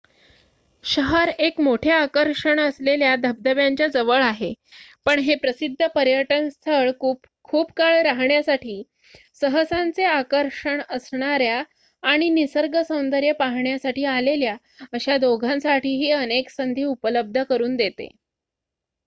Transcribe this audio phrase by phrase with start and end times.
[0.83, 4.51] शहर एक मोठे आकर्षण असलेल्या धबधब्यांच्या जवळ आहे
[5.05, 8.81] पण हे प्रसिद्ध पर्यटन स्थळ खूप काळ राहण्यासाठी
[9.41, 11.61] सहसांचे आकर्षण असणाऱ्या
[12.03, 14.55] आणि निसर्ग सौंदर्य पाहण्याकरिता आलेल्या
[14.93, 18.09] अशा दोघांसाठीही अनेक संधी उपलब्ध करून देते